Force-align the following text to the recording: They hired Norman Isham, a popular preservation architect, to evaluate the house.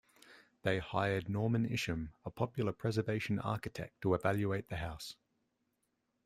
They 0.63 0.79
hired 0.79 1.29
Norman 1.29 1.63
Isham, 1.63 2.13
a 2.25 2.31
popular 2.31 2.71
preservation 2.71 3.37
architect, 3.37 4.01
to 4.01 4.15
evaluate 4.15 4.67
the 4.67 4.77
house. 4.77 5.15